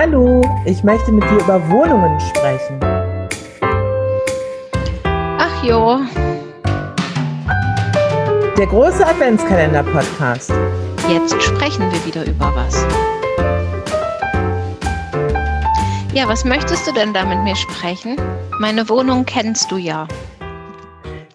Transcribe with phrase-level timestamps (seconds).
[0.00, 2.78] Hallo, ich möchte mit dir über Wohnungen sprechen.
[5.02, 5.98] Ach jo.
[8.56, 10.52] Der große Adventskalender-Podcast.
[11.08, 12.86] Jetzt sprechen wir wieder über was.
[16.14, 18.14] Ja, was möchtest du denn da mit mir sprechen?
[18.60, 20.06] Meine Wohnung kennst du ja.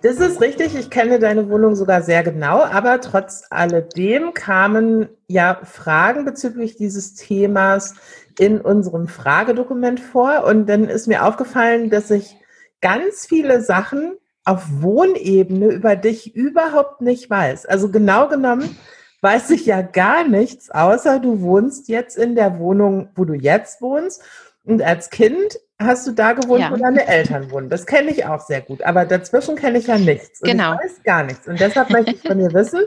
[0.04, 5.62] Das ist richtig, ich kenne deine Wohnung sogar sehr genau, aber trotz alledem kamen ja
[5.64, 7.96] Fragen bezüglich dieses Themas
[8.38, 12.36] in unserem Fragedokument vor und dann ist mir aufgefallen, dass ich
[12.82, 17.66] ganz viele Sachen auf Wohnebene über dich überhaupt nicht weiß.
[17.66, 18.76] Also genau genommen
[19.22, 23.82] weiß ich ja gar nichts, außer du wohnst jetzt in der Wohnung, wo du jetzt
[23.82, 24.22] wohnst.
[24.66, 26.72] Und als Kind hast du da gewohnt, ja.
[26.72, 27.70] wo deine Eltern wohnen.
[27.70, 28.82] Das kenne ich auch sehr gut.
[28.84, 30.40] Aber dazwischen kenne ich ja nichts.
[30.42, 30.74] Genau.
[30.74, 31.48] Ich weiß gar nichts.
[31.48, 32.82] Und deshalb möchte ich von dir wissen,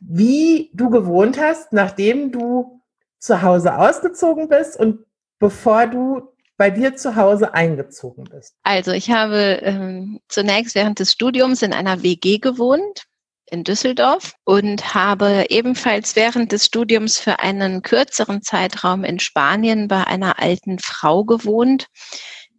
[0.00, 2.80] wie du gewohnt hast, nachdem du
[3.18, 5.04] zu Hause ausgezogen bist und
[5.38, 8.54] bevor du bei dir zu Hause eingezogen bist.
[8.62, 13.04] Also ich habe ähm, zunächst während des Studiums in einer WG gewohnt
[13.52, 20.04] in Düsseldorf und habe ebenfalls während des Studiums für einen kürzeren Zeitraum in Spanien bei
[20.04, 21.86] einer alten Frau gewohnt,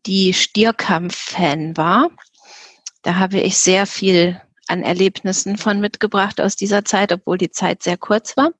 [0.06, 2.10] die Stierkampf-Fan war.
[3.02, 7.82] Da habe ich sehr viel an Erlebnissen von mitgebracht aus dieser Zeit, obwohl die Zeit
[7.82, 8.52] sehr kurz war.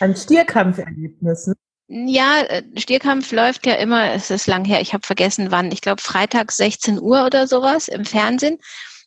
[0.00, 1.54] An Stierkampferlebnissen?
[1.88, 5.82] Ja, äh, Stierkampf läuft ja immer, es ist lang her, ich habe vergessen wann, ich
[5.82, 8.58] glaube Freitag 16 Uhr oder sowas im Fernsehen.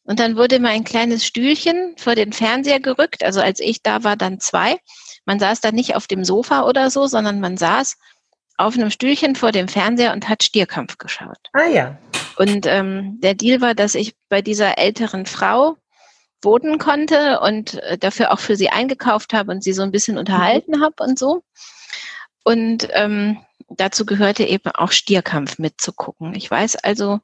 [0.05, 3.23] Und dann wurde mal ein kleines Stühlchen vor den Fernseher gerückt.
[3.23, 4.77] Also als ich da war, dann zwei.
[5.25, 7.97] Man saß da nicht auf dem Sofa oder so, sondern man saß
[8.57, 11.39] auf einem Stühlchen vor dem Fernseher und hat Stierkampf geschaut.
[11.53, 11.97] Ah ja.
[12.37, 15.77] Und ähm, der Deal war, dass ich bei dieser älteren Frau
[16.43, 20.17] wohnen konnte und äh, dafür auch für sie eingekauft habe und sie so ein bisschen
[20.17, 21.43] unterhalten habe und so.
[22.43, 23.39] Und ähm,
[23.69, 26.35] dazu gehörte eben auch Stierkampf mitzugucken.
[26.35, 27.19] Ich weiß also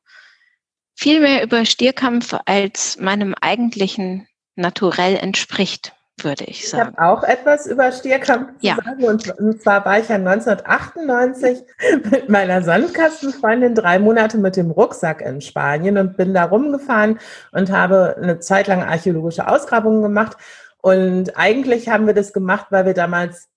[1.01, 6.93] viel mehr über Stierkampf, als meinem eigentlichen Naturell entspricht, würde ich sagen.
[6.93, 8.75] Ich habe auch etwas über Stierkampf zu ja.
[8.75, 9.03] sagen.
[9.05, 11.63] Und, und, zwar war ich ja 1998
[12.11, 17.19] mit meiner Sandkastenfreundin drei Monate mit dem Rucksack in Spanien und bin da rumgefahren
[17.51, 20.37] und habe eine Zeit lang archäologische Ausgrabungen gemacht.
[20.83, 23.47] Und eigentlich haben wir das gemacht, weil wir damals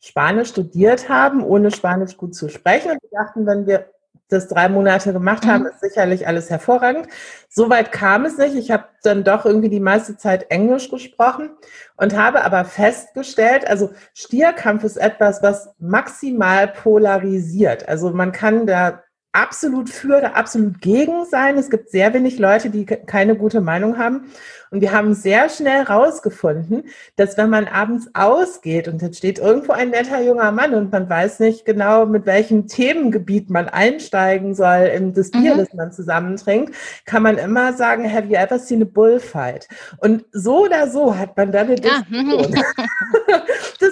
[0.00, 2.92] Spanisch studiert haben, ohne Spanisch gut zu sprechen.
[2.92, 3.90] Und wir dachten, wenn wir
[4.32, 5.70] das drei Monate gemacht haben, mhm.
[5.70, 7.08] ist sicherlich alles hervorragend.
[7.48, 8.54] Soweit kam es nicht.
[8.54, 11.50] Ich habe dann doch irgendwie die meiste Zeit Englisch gesprochen
[11.96, 17.88] und habe aber festgestellt, also Stierkampf ist etwas, was maximal polarisiert.
[17.88, 19.02] Also man kann da
[19.32, 21.56] absolut für oder absolut gegen sein.
[21.56, 24.30] Es gibt sehr wenig Leute, die keine gute Meinung haben.
[24.72, 26.84] Und wir haben sehr schnell rausgefunden,
[27.16, 31.10] dass wenn man abends ausgeht und jetzt steht irgendwo ein netter junger Mann und man
[31.10, 35.58] weiß nicht genau, mit welchem Themengebiet man einsteigen soll in das Bier, mhm.
[35.58, 36.74] das man zusammentrinkt,
[37.04, 39.66] kann man immer sagen, have you ever seen a bullfight?
[39.98, 42.02] Und so oder so hat man dann eine ja.
[42.02, 42.64] Diskussion.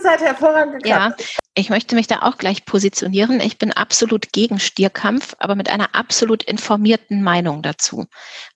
[0.08, 1.20] hat hervorragend geklappt.
[1.20, 3.40] Ja, ich möchte mich da auch gleich positionieren.
[3.40, 8.06] Ich bin absolut gegen Stierkampf, aber mit einer absolut informierten Meinung dazu,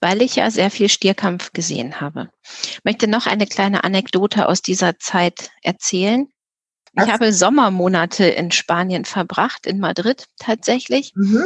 [0.01, 2.31] weil ich ja sehr viel Stierkampf gesehen habe.
[2.65, 6.32] Ich möchte noch eine kleine Anekdote aus dieser Zeit erzählen.
[6.95, 11.13] Ich habe Sommermonate in Spanien verbracht, in Madrid tatsächlich.
[11.15, 11.45] Mhm,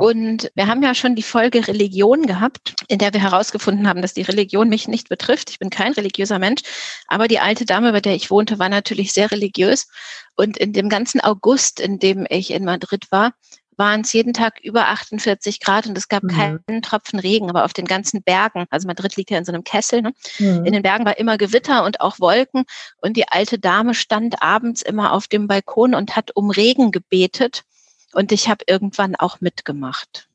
[0.00, 4.14] und wir haben ja schon die Folge Religion gehabt, in der wir herausgefunden haben, dass
[4.14, 5.50] die Religion mich nicht betrifft.
[5.50, 6.62] Ich bin kein religiöser Mensch,
[7.08, 9.88] aber die alte Dame, bei der ich wohnte, war natürlich sehr religiös.
[10.36, 13.32] Und in dem ganzen August, in dem ich in Madrid war,
[13.76, 16.28] waren es jeden Tag über 48 Grad und es gab mhm.
[16.28, 19.64] keinen Tropfen Regen, aber auf den ganzen Bergen, also Madrid liegt ja in so einem
[19.64, 20.12] Kessel, ne?
[20.38, 20.64] Mhm.
[20.64, 22.64] in den Bergen war immer Gewitter und auch Wolken
[22.98, 27.64] und die alte Dame stand abends immer auf dem Balkon und hat um Regen gebetet
[28.12, 30.28] und ich habe irgendwann auch mitgemacht.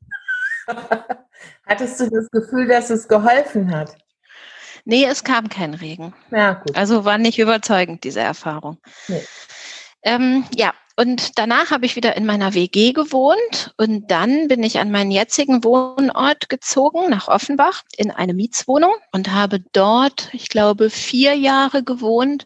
[1.66, 3.98] Hattest du das Gefühl, dass es geholfen hat?
[4.86, 6.14] Nee, es kam kein Regen.
[6.32, 6.64] Ja.
[6.74, 8.78] Also war nicht überzeugend, diese Erfahrung.
[9.08, 9.22] Nee.
[10.04, 14.80] Ähm, ja, und danach habe ich wieder in meiner WG gewohnt und dann bin ich
[14.80, 20.90] an meinen jetzigen Wohnort gezogen, nach Offenbach, in eine Mietswohnung und habe dort, ich glaube,
[20.90, 22.46] vier Jahre gewohnt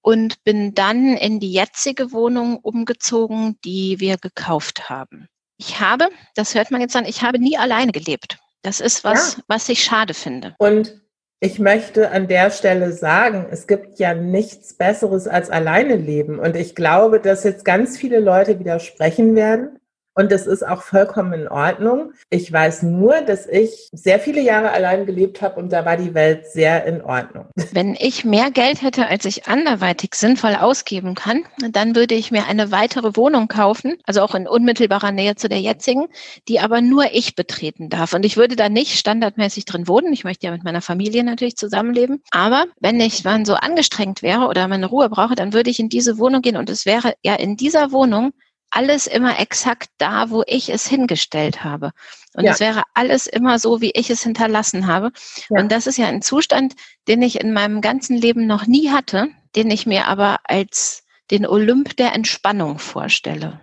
[0.00, 5.28] und bin dann in die jetzige Wohnung umgezogen, die wir gekauft haben.
[5.58, 8.38] Ich habe, das hört man jetzt an, ich habe nie alleine gelebt.
[8.62, 9.42] Das ist was, ja.
[9.46, 10.54] was ich schade finde.
[10.58, 11.02] Und
[11.40, 16.40] ich möchte an der Stelle sagen, es gibt ja nichts Besseres als alleine leben.
[16.40, 19.77] Und ich glaube, dass jetzt ganz viele Leute widersprechen werden
[20.18, 22.12] Und das ist auch vollkommen in Ordnung.
[22.28, 26.12] Ich weiß nur, dass ich sehr viele Jahre allein gelebt habe und da war die
[26.12, 27.46] Welt sehr in Ordnung.
[27.70, 32.46] Wenn ich mehr Geld hätte, als ich anderweitig sinnvoll ausgeben kann, dann würde ich mir
[32.48, 36.08] eine weitere Wohnung kaufen, also auch in unmittelbarer Nähe zu der jetzigen,
[36.48, 38.12] die aber nur ich betreten darf.
[38.12, 40.12] Und ich würde da nicht standardmäßig drin wohnen.
[40.12, 42.24] Ich möchte ja mit meiner Familie natürlich zusammenleben.
[42.32, 45.88] Aber wenn ich dann so angestrengt wäre oder meine Ruhe brauche, dann würde ich in
[45.88, 48.32] diese Wohnung gehen und es wäre ja in dieser Wohnung
[48.70, 51.92] alles immer exakt da, wo ich es hingestellt habe.
[52.34, 52.52] Und ja.
[52.52, 55.10] es wäre alles immer so, wie ich es hinterlassen habe.
[55.48, 55.60] Ja.
[55.60, 56.74] Und das ist ja ein Zustand,
[57.08, 61.46] den ich in meinem ganzen Leben noch nie hatte, den ich mir aber als den
[61.46, 63.60] Olymp der Entspannung vorstelle.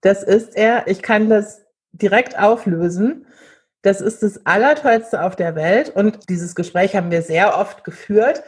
[0.00, 0.86] Das ist er.
[0.88, 1.62] Ich kann das
[1.92, 3.26] direkt auflösen.
[3.82, 5.90] Das ist das Allertollste auf der Welt.
[5.90, 8.42] Und dieses Gespräch haben wir sehr oft geführt.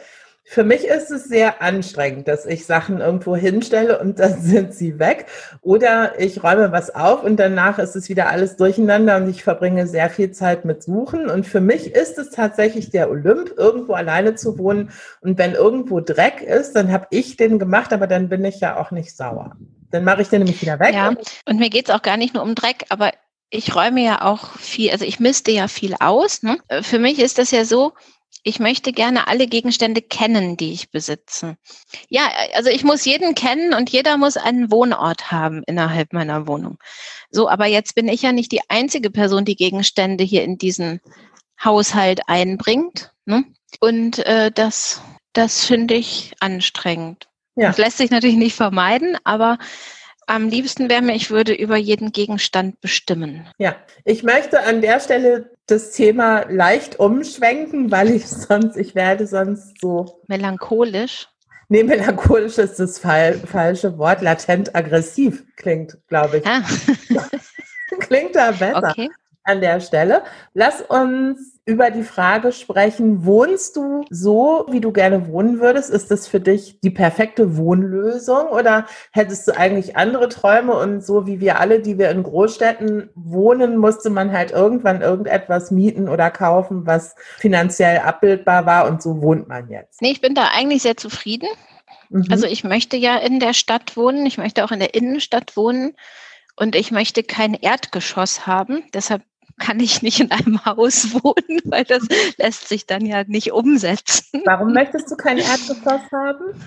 [0.47, 4.99] Für mich ist es sehr anstrengend, dass ich Sachen irgendwo hinstelle und dann sind sie
[4.99, 5.25] weg.
[5.61, 9.87] Oder ich räume was auf und danach ist es wieder alles durcheinander und ich verbringe
[9.87, 11.31] sehr viel Zeit mit Suchen.
[11.31, 14.91] Und für mich ist es tatsächlich der Olymp, irgendwo alleine zu wohnen.
[15.21, 18.77] Und wenn irgendwo Dreck ist, dann habe ich den gemacht, aber dann bin ich ja
[18.77, 19.55] auch nicht sauer.
[19.89, 20.93] Dann mache ich den nämlich wieder weg.
[20.93, 21.15] Ja,
[21.47, 23.11] und mir geht es auch gar nicht nur um Dreck, aber
[23.49, 26.43] ich räume ja auch viel, also ich misste ja viel aus.
[26.43, 26.57] Ne?
[26.81, 27.93] Für mich ist das ja so,
[28.43, 31.57] ich möchte gerne alle Gegenstände kennen, die ich besitze.
[32.09, 36.77] Ja, also ich muss jeden kennen und jeder muss einen Wohnort haben innerhalb meiner Wohnung.
[37.31, 41.01] So, aber jetzt bin ich ja nicht die einzige Person, die Gegenstände hier in diesen
[41.63, 43.11] Haushalt einbringt.
[43.25, 43.45] Ne?
[43.79, 45.01] Und äh, das,
[45.33, 47.27] das finde ich anstrengend.
[47.55, 47.69] Ja.
[47.69, 49.57] Das lässt sich natürlich nicht vermeiden, aber
[50.27, 53.47] am liebsten wäre mir, ich würde über jeden Gegenstand bestimmen.
[53.57, 59.27] Ja, ich möchte an der Stelle das Thema leicht umschwenken, weil ich sonst, ich werde
[59.27, 60.21] sonst so.
[60.27, 61.27] Melancholisch?
[61.67, 64.21] Nee, melancholisch ist das fal falsche Wort.
[64.21, 66.45] Latent aggressiv klingt, glaube ich.
[66.45, 66.61] Ah.
[67.99, 68.89] klingt da besser.
[68.91, 69.09] Okay
[69.45, 70.23] an der Stelle.
[70.53, 75.89] Lass uns über die Frage sprechen, wohnst du so, wie du gerne wohnen würdest?
[75.89, 81.25] Ist das für dich die perfekte Wohnlösung oder hättest du eigentlich andere Träume und so
[81.25, 86.29] wie wir alle, die wir in Großstädten wohnen, musste man halt irgendwann irgendetwas mieten oder
[86.29, 90.01] kaufen, was finanziell abbildbar war und so wohnt man jetzt?
[90.01, 91.47] Nee, ich bin da eigentlich sehr zufrieden.
[92.09, 92.25] Mhm.
[92.29, 95.95] Also ich möchte ja in der Stadt wohnen, ich möchte auch in der Innenstadt wohnen.
[96.57, 98.83] Und ich möchte kein Erdgeschoss haben.
[98.93, 99.23] Deshalb
[99.57, 102.03] kann ich nicht in einem Haus wohnen, weil das
[102.37, 104.41] lässt sich dann ja nicht umsetzen.
[104.45, 106.61] Warum möchtest du kein Erdgeschoss haben?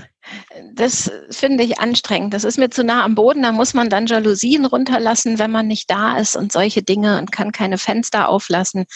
[0.74, 2.34] Das finde ich anstrengend.
[2.34, 3.42] Das ist mir zu nah am Boden.
[3.42, 7.32] Da muss man dann Jalousien runterlassen, wenn man nicht da ist und solche Dinge und
[7.32, 8.86] kann keine Fenster auflassen.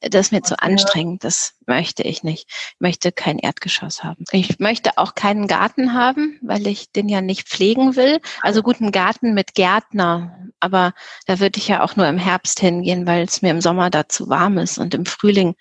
[0.00, 1.24] Das ist mir zu anstrengend.
[1.24, 2.46] Das möchte ich nicht.
[2.48, 4.24] Ich möchte kein Erdgeschoss haben.
[4.30, 8.20] Ich möchte auch keinen Garten haben, weil ich den ja nicht pflegen will.
[8.42, 10.47] Also guten Garten mit Gärtner.
[10.60, 10.92] Aber
[11.26, 14.08] da würde ich ja auch nur im Herbst hingehen, weil es mir im Sommer da
[14.08, 14.78] zu warm ist.
[14.78, 15.54] Und im Frühling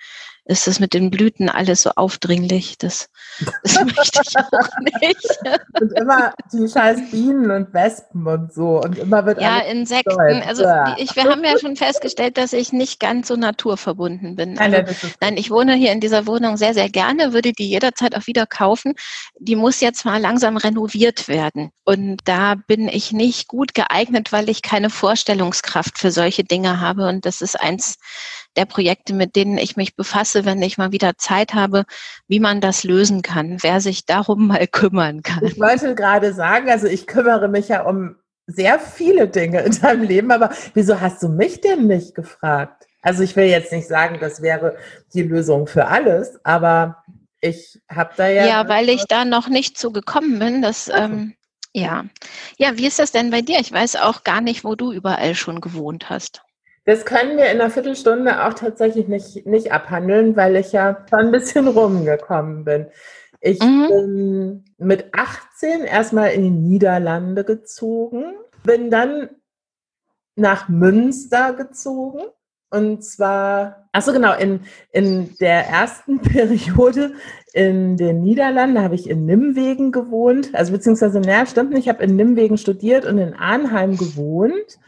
[0.48, 2.78] ist es mit den Blüten alles so aufdringlich.
[2.78, 3.10] Das,
[3.64, 4.70] das möchte ich auch
[5.02, 5.40] nicht.
[5.82, 8.82] und immer die scheiß Bienen und Wespen und so.
[8.82, 10.12] Und immer wird Ja, Insekten.
[10.12, 10.48] Stolz.
[10.48, 10.64] Also
[10.98, 14.58] ich, wir haben ja schon festgestellt, dass ich nicht ganz so naturverbunden bin.
[14.58, 18.16] Also, nein, nein, ich wohne hier in dieser Wohnung sehr, sehr gerne, würde die jederzeit
[18.16, 18.94] auch wieder kaufen.
[19.40, 21.72] Die muss jetzt mal langsam renoviert werden.
[21.84, 27.08] Und da bin ich nicht gut geeignet, weil ich keine Vorstellungskraft für solche Dinge habe.
[27.08, 27.98] Und das ist eins
[28.58, 31.86] der Projekte, mit denen ich mich befasse, wenn ich mal wieder Zeit habe,
[32.28, 35.46] wie man das lösen kann, wer sich darum mal kümmern kann.
[35.46, 38.16] Ich wollte gerade sagen, also ich kümmere mich ja um
[38.48, 42.88] sehr viele Dinge in deinem Leben, aber wieso hast du mich denn nicht gefragt?
[43.02, 44.78] Also ich will jetzt nicht sagen, das wäre
[45.14, 47.04] die Lösung für alles, aber
[47.42, 48.46] ich habe da ja.
[48.46, 50.90] Ja, weil ich da noch nicht so gekommen bin, dass.
[50.90, 51.36] Ähm,
[51.74, 52.06] ja.
[52.58, 53.60] Ja, wie ist das denn bei dir?
[53.60, 56.42] Ich weiß auch gar nicht, wo du überall schon gewohnt hast.
[56.88, 61.20] Das können wir in einer Viertelstunde auch tatsächlich nicht, nicht abhandeln, weil ich ja schon
[61.20, 62.86] ein bisschen rumgekommen bin.
[63.42, 63.88] Ich mhm.
[63.90, 68.24] bin mit 18 erstmal in die Niederlande gezogen,
[68.64, 69.30] bin dann
[70.38, 72.22] nach Münster gezogen.
[72.70, 74.62] Und zwar, ach so genau, in,
[74.94, 77.16] in der ersten Periode
[77.52, 80.56] in den Niederlanden habe ich in Nimwegen gewohnt.
[80.56, 84.80] Also beziehungsweise, naja, stimmt nicht, ich habe in Nimwegen studiert und in Arnheim gewohnt.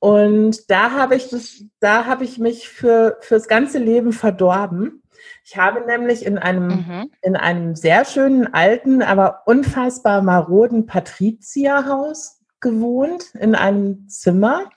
[0.00, 5.02] Und da habe ich das, da habe ich mich für fürs ganze Leben verdorben.
[5.44, 7.10] Ich habe nämlich in einem mhm.
[7.22, 14.70] in einem sehr schönen alten, aber unfassbar maroden Patrizierhaus gewohnt in einem Zimmer.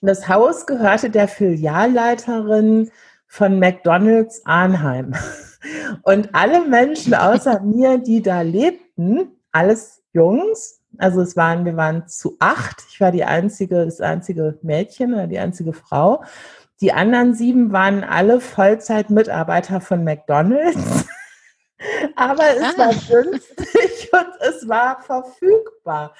[0.00, 2.90] Und das Haus gehörte der Filialleiterin
[3.26, 5.14] von McDonald's Arnheim.
[6.02, 12.06] Und alle Menschen außer mir, die da lebten, alles Jungs, Also es waren, wir waren
[12.08, 12.82] zu acht.
[12.90, 16.24] Ich war die einzige, das einzige Mädchen oder die einzige Frau.
[16.80, 21.06] Die anderen sieben waren alle Vollzeitmitarbeiter von McDonald's.
[22.16, 22.78] Aber es ah.
[22.78, 26.14] war günstig und es war verfügbar.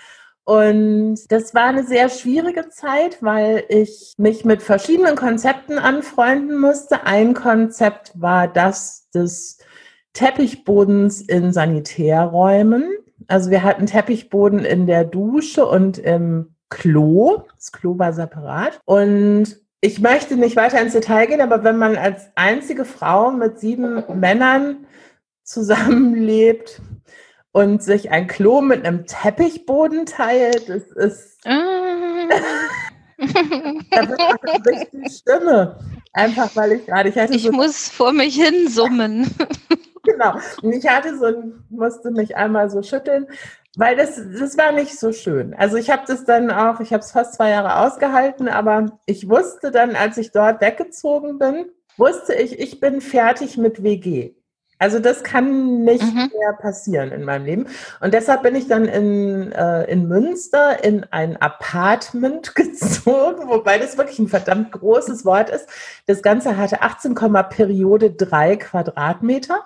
[0.45, 7.07] Und das war eine sehr schwierige Zeit, weil ich mich mit verschiedenen Konzepten anfreunden musste.
[7.07, 9.59] Ein Konzept war das des
[10.13, 12.85] Teppichbodens in Sanitärräumen.
[13.29, 17.43] Also wir hatten Teppichboden in der Dusche und im Klo.
[17.55, 18.81] Das Klo war separat.
[18.85, 23.61] Und ich möchte nicht weiter ins Detail gehen, aber wenn man als einzige Frau mit
[23.61, 24.87] sieben Männern
[25.43, 26.81] zusammenlebt
[27.53, 31.47] und sich ein Klo mit einem Teppichboden teilt, das ist.
[31.47, 32.29] Ah.
[33.19, 35.79] da wird eine richtige Stimme.
[36.13, 37.17] Einfach weil ich gerade, ich.
[37.17, 39.31] Ich so muss vor mich hin summen.
[40.05, 40.35] Genau.
[40.63, 43.27] Und ich hatte so ein, musste mich einmal so schütteln,
[43.77, 45.55] weil das, das war nicht so schön.
[45.55, 49.29] Also ich habe das dann auch, ich habe es fast zwei Jahre ausgehalten, aber ich
[49.29, 54.35] wusste dann, als ich dort weggezogen bin, wusste ich, ich bin fertig mit WG.
[54.79, 56.31] Also das kann nicht mhm.
[56.39, 57.67] mehr passieren in meinem Leben.
[58.01, 63.97] Und deshalb bin ich dann in, äh, in Münster in ein Apartment gezogen, wobei das
[63.97, 65.69] wirklich ein verdammt großes Wort ist.
[66.07, 69.65] Das Ganze hatte 18, Periode 3 Quadratmeter.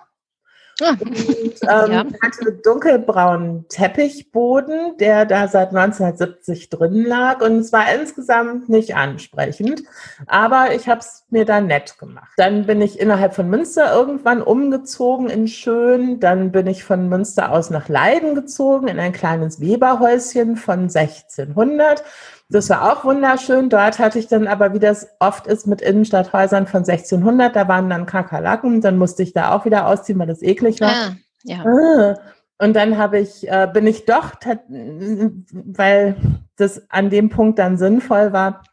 [0.81, 0.91] Ah.
[1.01, 1.09] Und
[1.63, 2.05] ähm, ja.
[2.23, 7.41] hatte dunkelbraunen Teppichboden, der da seit 1970 drin lag.
[7.41, 9.83] Und es war insgesamt nicht ansprechend.
[10.27, 12.31] Aber ich habe es mir da nett gemacht.
[12.37, 16.21] Dann bin ich innerhalb von Münster irgendwann umgezogen in Schön.
[16.21, 22.05] Dann bin ich von Münster aus nach Leiden gezogen in ein kleines Weberhäuschen von 1600.
[22.51, 23.69] Das war auch wunderschön.
[23.69, 27.91] Dort hatte ich dann aber, wie das oft ist mit Innenstadthäusern von 1600, da waren
[27.91, 28.81] dann Kakerlaken.
[28.81, 30.93] Dann musste ich da auch wieder ausziehen, weil das eklig war.
[30.93, 31.65] Ah, ja.
[31.65, 32.15] Ah.
[32.61, 34.33] Und dann habe ich, äh, bin ich doch,
[34.69, 36.17] weil
[36.57, 38.65] das an dem Punkt dann sinnvoll war,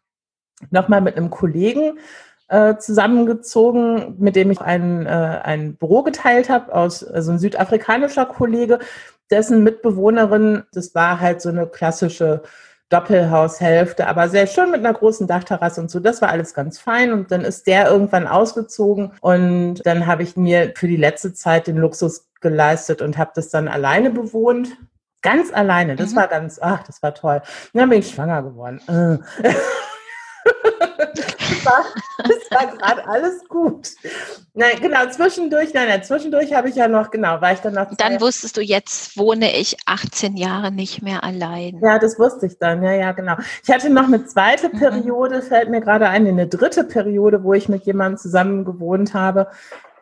[0.71, 1.99] nochmal mit einem Kollegen
[2.47, 5.09] äh, zusammengezogen, mit dem ich ein, äh,
[5.43, 8.79] ein Büro geteilt habe, aus, also ein südafrikanischer Kollege,
[9.29, 12.43] dessen Mitbewohnerin, das war halt so eine klassische
[12.89, 15.99] Doppelhaushälfte, aber sehr schön mit einer großen Dachterrasse und so.
[15.99, 17.11] Das war alles ganz fein.
[17.11, 21.67] Und dann ist der irgendwann ausgezogen und dann habe ich mir für die letzte Zeit
[21.67, 24.77] den Luxus geleistet und habe das dann alleine bewohnt.
[25.23, 25.95] Ganz alleine.
[25.95, 26.17] Das mhm.
[26.17, 27.41] war ganz, ach, das war toll.
[27.73, 28.79] Und dann bin ich schwanger geworden.
[31.65, 33.89] Das war, war gerade alles gut.
[34.53, 37.87] Nein, genau, zwischendurch, nein, nein, zwischendurch habe ich ja noch, genau, war ich dann noch.
[37.97, 41.79] Dann wusstest du, jetzt wohne ich 18 Jahre nicht mehr allein.
[41.81, 43.35] Ja, das wusste ich dann, ja, ja, genau.
[43.63, 44.79] Ich hatte noch eine zweite mhm.
[44.79, 49.47] Periode, fällt mir gerade ein, eine dritte Periode, wo ich mit jemandem zusammen gewohnt habe.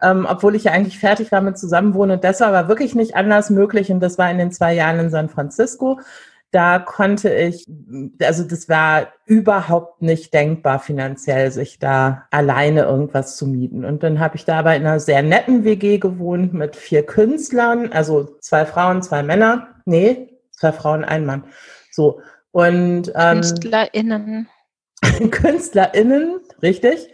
[0.01, 2.17] Ähm, obwohl ich ja eigentlich fertig war mit Zusammenwohnen.
[2.17, 3.89] Und das war aber wirklich nicht anders möglich.
[3.89, 5.99] Und das war in den zwei Jahren in San Francisco
[6.53, 7.65] da konnte ich,
[8.21, 13.83] also das war überhaupt nicht denkbar finanziell, sich da alleine irgendwas zu mieten.
[13.83, 17.91] Und dann habe ich da aber in einer sehr netten WG gewohnt mit vier Künstlern,
[17.91, 19.67] also zwei Frauen, zwei Männer.
[19.85, 21.45] Nee, zwei Frauen, ein Mann.
[21.91, 22.21] So.
[22.51, 24.47] Und ähm, KünstlerInnen.
[25.31, 27.11] KünstlerInnen, richtig.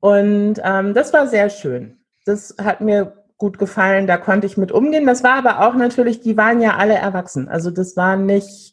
[0.00, 1.98] Und ähm, das war sehr schön.
[2.24, 5.04] Das hat mir gut gefallen, da konnte ich mit umgehen.
[5.04, 7.48] Das war aber auch natürlich, die waren ja alle erwachsen.
[7.48, 8.72] Also das war nicht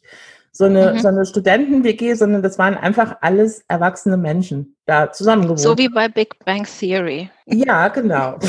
[0.52, 0.98] so eine, mhm.
[1.00, 5.58] so eine Studenten-WG, sondern das waren einfach alles erwachsene Menschen da zusammengewohnt.
[5.58, 7.30] So wie bei Big Bang Theory.
[7.46, 8.38] Ja, genau.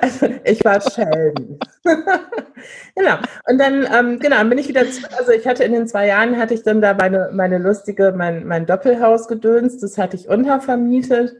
[0.00, 1.60] Also ich war Sheldon.
[2.96, 3.14] genau.
[3.48, 6.54] Und dann, ähm, genau, bin ich wieder, also ich hatte in den zwei Jahren, hatte
[6.54, 11.36] ich dann da meine, meine lustige, mein, mein Doppelhaus gedönst, das hatte ich untervermietet.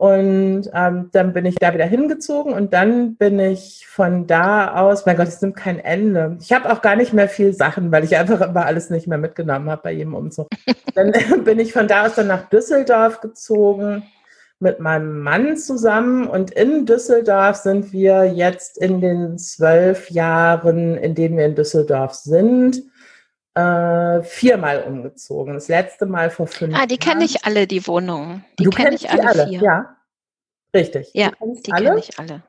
[0.00, 5.04] Und ähm, dann bin ich da wieder hingezogen und dann bin ich von da aus,
[5.04, 6.38] mein Gott, es nimmt kein Ende.
[6.40, 9.18] Ich habe auch gar nicht mehr viel Sachen, weil ich einfach immer alles nicht mehr
[9.18, 10.48] mitgenommen habe bei jedem Umzug.
[10.94, 11.12] dann
[11.44, 14.04] bin ich von da aus dann nach Düsseldorf gezogen
[14.58, 21.14] mit meinem Mann zusammen und in Düsseldorf sind wir jetzt in den zwölf Jahren, in
[21.14, 22.82] denen wir in Düsseldorf sind,
[23.54, 25.54] äh, viermal umgezogen.
[25.54, 26.82] Das letzte Mal vor fünf Jahren.
[26.82, 28.44] Ah, die kenne ich alle, die Wohnungen.
[28.58, 29.48] Die kenne ich alle, alle.
[29.48, 29.60] Vier.
[29.60, 29.96] Ja,
[30.74, 31.10] richtig.
[31.14, 32.42] Ja, die kenne ich alle.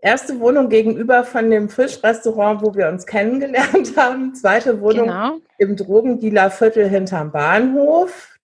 [0.00, 4.34] Erste Wohnung gegenüber von dem Fischrestaurant, wo wir uns kennengelernt haben.
[4.34, 5.38] Zweite Wohnung genau.
[5.58, 8.37] im Drogendealerviertel hinterm Bahnhof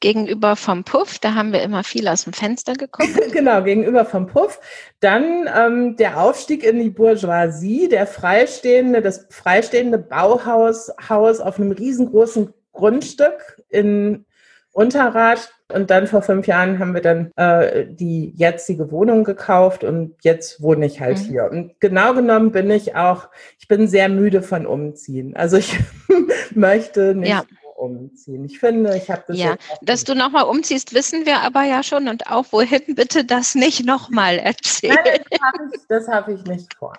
[0.00, 3.10] gegenüber vom Puff, da haben wir immer viel aus dem Fenster geguckt.
[3.32, 4.60] genau, gegenüber vom Puff.
[5.00, 11.72] Dann ähm, der Aufstieg in die Bourgeoisie, der freistehende, das freistehende Bauhaus Haus auf einem
[11.72, 14.24] riesengroßen Grundstück in
[14.72, 15.52] Unterrad.
[15.70, 20.62] Und dann vor fünf Jahren haben wir dann äh, die jetzige Wohnung gekauft und jetzt
[20.62, 21.24] wohne ich halt mhm.
[21.24, 21.50] hier.
[21.50, 23.28] Und genau genommen bin ich auch,
[23.58, 25.36] ich bin sehr müde von Umziehen.
[25.36, 25.78] Also ich
[26.54, 27.42] möchte nicht ja.
[27.78, 28.44] Umziehen.
[28.44, 29.38] Ich finde, ich habe das.
[29.38, 32.08] Ja, dass du nochmal umziehst, wissen wir aber ja schon.
[32.08, 34.98] Und auch wohin bitte das nicht nochmal erzählen.
[35.04, 36.94] Nein, das habe ich, hab ich nicht vor.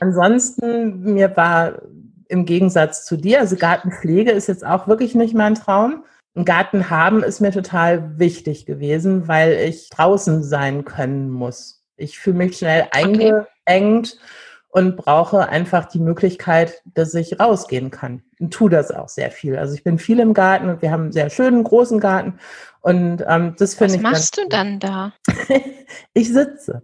[0.00, 1.82] Ansonsten, mir war
[2.28, 6.04] im Gegensatz zu dir, also Gartenpflege ist jetzt auch wirklich nicht mein Traum.
[6.34, 11.84] Einen Garten haben ist mir total wichtig gewesen, weil ich draußen sein können muss.
[11.96, 14.26] Ich fühle mich schnell eingeengt okay.
[14.72, 18.22] Und brauche einfach die Möglichkeit, dass ich rausgehen kann.
[18.40, 19.58] Und tue das auch sehr viel.
[19.58, 22.38] Also ich bin viel im Garten und wir haben einen sehr schönen großen Garten.
[22.80, 24.02] Und ähm, das finde ich.
[24.02, 25.12] Was machst du dann da?
[26.14, 26.82] ich sitze.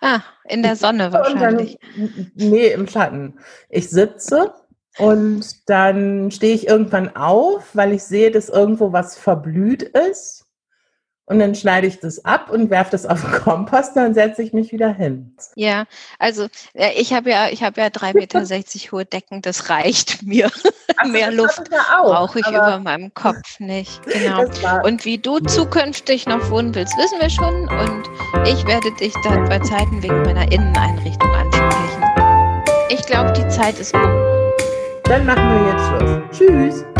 [0.00, 1.78] Ah, in der Sonne wahrscheinlich.
[1.96, 3.40] Dann, nee, im Schatten.
[3.70, 4.54] Ich sitze
[4.98, 10.45] und dann stehe ich irgendwann auf, weil ich sehe, dass irgendwo was verblüht ist.
[11.28, 14.52] Und dann schneide ich das ab und werfe das auf den Kompost, dann setze ich
[14.52, 15.34] mich wieder hin.
[15.56, 15.84] Ja,
[16.20, 20.50] also ich habe ja, ich habe ja 3,60 Meter hohe Decken, das reicht mir.
[20.96, 24.00] Also, Mehr Luft brauche ich über meinem Kopf nicht.
[24.16, 24.44] Genau.
[24.84, 27.68] Und wie du zukünftig noch wohnen willst, wissen wir schon.
[27.68, 32.04] Und ich werde dich dann bei Zeiten wegen meiner Inneneinrichtung ansprechen.
[32.88, 34.02] Ich glaube, die Zeit ist um.
[35.04, 36.38] Dann machen wir jetzt Schluss.
[36.38, 36.95] Tschüss.